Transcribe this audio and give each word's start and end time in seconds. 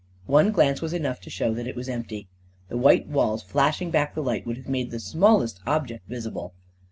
One 0.25 0.51
glance 0.51 0.81
was 0.81 0.93
enough 0.93 1.21
to 1.21 1.29
show 1.29 1.53
that 1.53 1.67
it 1.67 1.75
was 1.75 1.87
empty. 1.87 2.27
The 2.69 2.77
white 2.77 3.05
walls, 3.07 3.43
flashing 3.43 3.91
back 3.91 4.15
the 4.15 4.23
light, 4.23 4.47
would 4.47 4.57
have 4.57 4.67
made 4.67 4.89
the 4.89 4.99
smallest 4.99 5.59
object 5.67 6.07
visible. 6.09 6.55